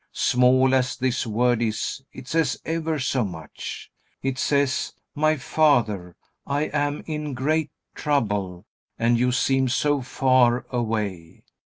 Small 0.13 0.73
as 0.73 0.97
this 0.97 1.27
word 1.27 1.61
is, 1.61 2.01
it 2.11 2.27
says 2.27 2.59
ever 2.65 2.97
so 2.97 3.23
much. 3.23 3.91
It 4.23 4.39
says: 4.39 4.95
"My 5.13 5.35
Father, 5.37 6.15
I 6.47 6.69
am 6.73 7.03
in 7.05 7.35
great 7.35 7.69
trouble 7.93 8.65
and 8.97 9.19
you 9.19 9.31
seem 9.31 9.67
so 9.69 10.01
far 10.01 10.65
away. 10.71 11.43